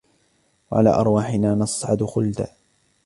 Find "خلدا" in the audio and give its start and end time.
2.05-2.47